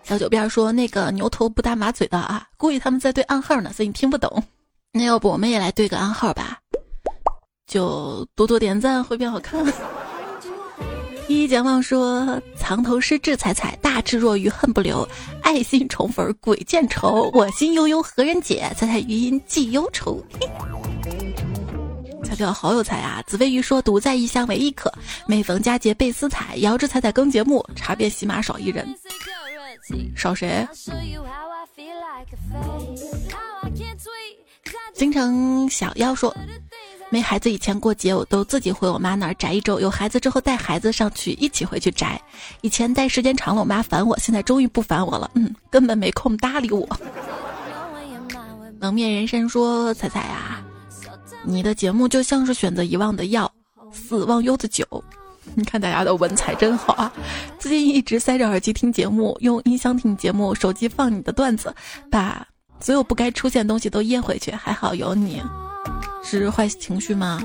[0.04, 4.44] 小九边说那个牛头不搭马嘴的啊，估计他们在对暗号呢，所以你听不懂。
[4.92, 6.60] 那要不我们也来对个暗号吧？
[7.68, 9.64] 就多多点赞会变好看。
[11.28, 15.06] 一一简忘说：“藏头诗志采采，大智若愚恨不留，
[15.44, 18.72] 爱心宠粉鬼见愁，我心悠悠何人解？
[18.78, 20.24] 采采余音寄忧愁。”
[22.24, 23.22] 彩票好有才啊！
[23.28, 24.90] 紫薇鱼说：“独在异乡为异客，
[25.28, 28.88] 每逢佳节倍思采。”遥知彩彩更节目，茶遍喜马少一人，
[30.16, 30.66] 少谁？
[34.94, 36.34] 京城小妖说。
[37.10, 39.80] 没孩子以前过节，我都自己回我妈那儿宅一周。
[39.80, 42.22] 有孩子之后带孩子上去，一起回去宅。
[42.62, 45.32] 以前待时间长了，我妈烦我，现在终于不烦我了。
[45.36, 46.86] 嗯，根本没空搭理我。
[48.82, 50.62] 蒙面人参说：“彩彩啊，
[51.44, 53.50] 你的节目就像是选择遗忘的药，
[53.92, 54.86] 死忘忧的酒。
[55.56, 57.12] 你看大家的文采真好啊！
[57.58, 61.74] 最近一直塞着耳机听节目，用音箱听节目，手机放你的段子，
[62.12, 62.46] 把
[62.82, 64.52] 所有不该出现的东西都噎回去。
[64.52, 65.42] 还好有你。”
[66.30, 67.42] 是坏情绪吗？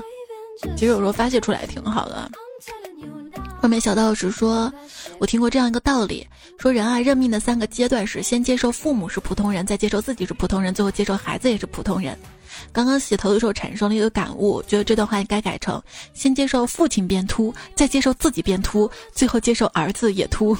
[0.75, 2.29] 其实有时候发泄出来挺好的。
[3.61, 4.71] 外面小道士说
[5.19, 6.27] ：“我听过这样一个道理，
[6.57, 12.17] 说人啊，认命的三个阶段是：先接受父母是普通人，再接受自己是普通人，最后接受孩子也是普通人。”
[12.71, 15.81] 刚刚洗头的时候产生了一个感悟，觉得这段话应该改成：
[16.13, 20.55] 先接受父亲变秃，再接受自己变秃，最后接受儿子也秃。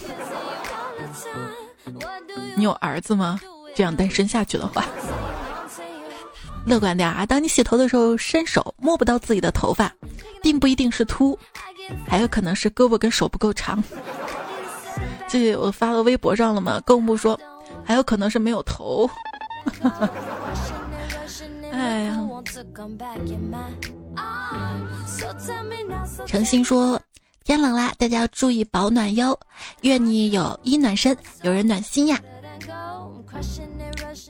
[2.55, 3.39] 你有儿子吗？
[3.75, 4.85] 这样单身下去的话。
[6.65, 7.25] 乐观点啊！
[7.25, 9.93] 当你洗头的时候，伸手摸不到自己的头发，
[10.41, 11.37] 并不一定是秃，
[12.07, 13.83] 还有可能是胳膊跟手不够长。
[15.27, 16.79] 这我发到微博上了嘛？
[16.85, 17.39] 更不说，
[17.83, 19.09] 还有可能是没有头。
[21.71, 22.19] 哎呀！
[26.25, 27.01] 诚心说，
[27.43, 29.37] 天冷啦，大家要注意保暖哟。
[29.81, 32.19] 愿你有衣暖身，有人暖心呀。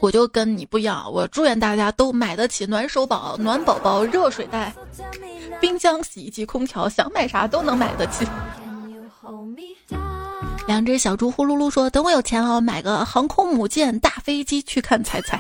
[0.04, 4.74] 我就跟你不一样，我祝愿大家都买得起暖手宝、暖宝宝、热水袋、
[5.62, 8.28] 冰箱、洗衣机、空调，想买啥都能买得起。
[10.68, 15.40] 两只小猪呼噜噜说：“等我有钱了，买个航空母舰大飞机去看彩彩。”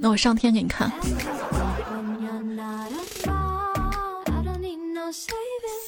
[0.00, 0.88] 那我上天给你看。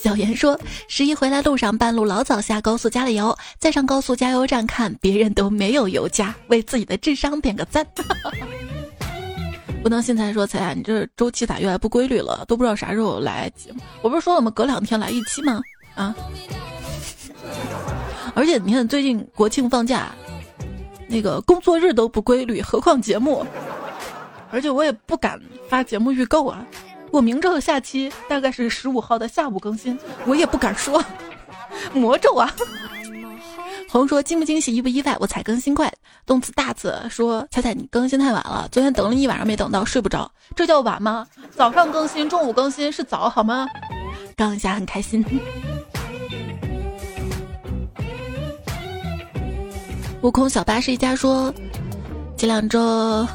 [0.03, 7.85] 小严说：“十一回来路上，半路老早下高速加了油，再上高速加油站看别人都没有油加，为自己的智商点个赞。
[9.83, 12.45] ”不能现在说彩彩，你这周期咋越来不规律了？
[12.47, 13.81] 都不知道啥时候来节目。
[14.03, 15.61] 我不是说我们隔两天来一期吗？
[15.95, 16.15] 啊！
[18.35, 20.13] 而且你看最近国庆放假，
[21.09, 23.45] 那个工作日都不规律，何况节目？
[24.51, 26.65] 而且我也不敢发节目预购啊。
[27.11, 31.03] 我明知道下期大概是十五号的下午更新，我也不敢说
[31.93, 32.53] 魔咒啊。
[33.89, 35.91] 红说惊不惊喜意不意外，我才更新快。
[36.27, 41.27] 动词大词说彩彩你更新太晚了，昨天等了一晚上没等到，睡不着，这叫晚吗？
[41.57, 43.67] 早上更新，中午更新是早好吗？
[44.37, 45.25] 刚一下很开心。
[50.21, 51.53] 悟空小巴是一家说，
[52.37, 53.27] 这两周。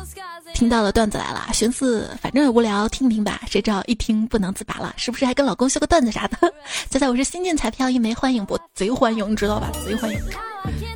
[0.53, 3.41] 听到了段子来了，寻思反正也无聊，听听吧。
[3.49, 6.37] 谁知道一听不能自拔了，是不是还跟老公秀个段子啥的？
[6.89, 8.57] 猜猜我是新进彩票一枚，欢迎不？
[8.73, 9.71] 贼欢迎，你知道吧？
[9.85, 10.19] 贼欢迎。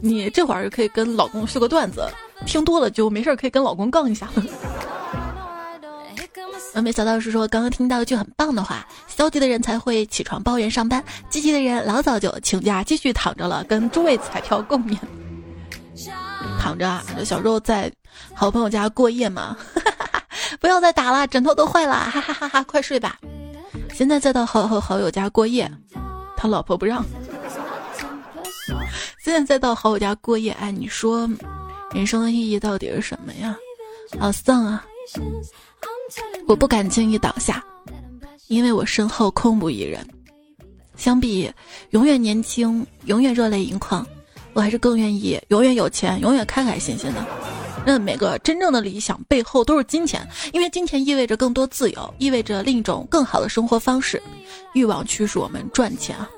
[0.01, 2.07] 你这会儿可以跟老公秀个段子，
[2.45, 4.29] 听多了就没事儿，可以跟老公杠一下。
[6.75, 14.95] 完美小道士说，刚刚听到一句很棒的话：消极的人才会起床抱怨上班，积极的人老早就请假继续躺着了，跟诸位彩票共勉。
[16.59, 17.91] 躺着啊，小时候在
[18.33, 19.57] 好朋友家过夜嘛，
[20.59, 22.63] 不要再打了，枕头都坏了， 哈哈哈哈！
[22.63, 23.17] 快睡吧。
[23.93, 25.71] 现在再到好好好友家过夜，
[26.35, 27.03] 他老婆不让。
[29.23, 31.29] 现在再到好友家过夜，哎，你说
[31.91, 33.55] 人生的意义到底是什么呀？
[34.19, 34.85] 好丧啊！
[36.47, 37.63] 我不敢轻易倒下，
[38.47, 40.07] 因为我身后空无一人。
[40.95, 41.51] 相比
[41.91, 44.05] 永远年轻、永远热泪盈眶，
[44.53, 47.25] 我还是更愿意永远有钱、永远开开心心的。
[47.87, 54.21] 那每个真正的理想背后都是金钱，因为金钱意味着更多自由，意味着另一种更好的生活方式。
[54.73, 56.29] 欲望驱使我们赚钱啊！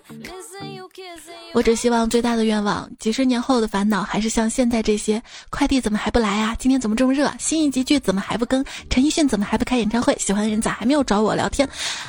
[1.54, 6.56] 我只希望最大的愿望，几十年后的烦恼还是像现在这些：快递怎么还不来啊？
[6.60, 7.32] 今天怎么这么热？
[7.40, 8.64] 新一集剧怎么还不更？
[8.90, 10.16] 陈奕迅怎么还不开演唱会？
[10.20, 11.68] 喜欢的人咋还没有找我聊天？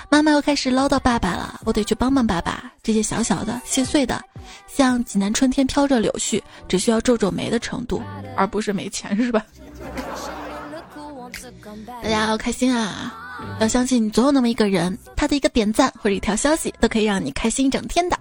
[0.09, 2.71] 妈妈又开始唠叨爸爸了，我得去帮帮爸爸。
[2.83, 4.21] 这些小小的、细碎的，
[4.67, 8.03] 像济南春天飘着柳絮，只需要皱皱眉的程度，
[8.37, 9.45] 而不是没钱，是吧？
[12.03, 13.15] 大家要开心啊！
[13.61, 18.19] 要相信你总有那么一个人，他的一个点赞或者一条消息，都可以让你开心一整天的。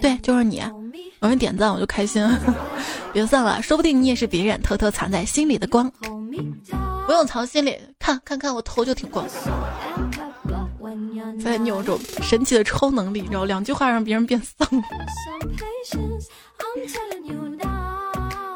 [0.00, 0.62] 对，就是你，
[1.20, 2.26] 有人点赞我就开心。
[3.12, 5.90] 别算了，说不定你也是别人偷偷藏在心里的光。
[7.06, 9.26] 不用藏心里，看看看我头就挺光。
[11.42, 14.68] 在你有种神奇的超能力，你知道，两句话让别人变丧。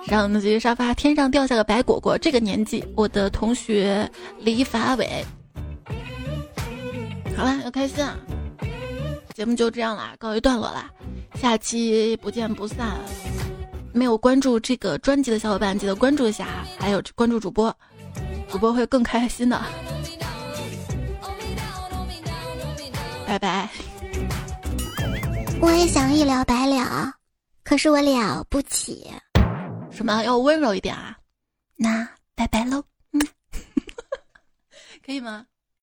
[0.07, 4.11] 让那些沙发天上掉下个白果果，这个年纪，我的同学
[4.41, 5.25] 李法伟。
[7.37, 8.17] 好了，要开心啊！
[9.35, 10.91] 节目就这样啦，告一段落啦，
[11.35, 12.99] 下期不见不散。
[13.93, 17.77] 没有关注这个专辑的小伙伴，记得关注一下，还有关注主播，
[18.49, 19.61] 主播会更开心的。
[23.27, 23.69] 拜拜。
[25.61, 27.13] 我也想一了百了，
[27.65, 29.11] 可是我了不起。
[29.91, 31.19] 什么要温柔一点啊？
[31.77, 33.21] 那拜拜喽，嗯，
[35.05, 35.45] 可以吗？